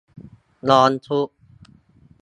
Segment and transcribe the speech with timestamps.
[0.69, 1.35] ร้องทุกข์